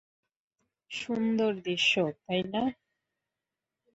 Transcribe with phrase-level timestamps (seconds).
[0.91, 1.93] সুন্দর দৃশ্য,
[2.23, 2.63] তাই না?